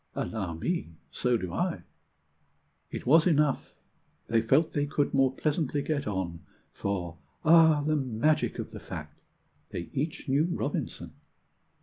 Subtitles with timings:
[0.15, 1.83] "Allow me, so do I."
[2.89, 3.75] It was enough:
[4.25, 6.39] they felt they could more pleasantly get on,
[6.71, 9.19] For (ah, the magic of the fact!)
[9.69, 11.13] they each knew Robinson!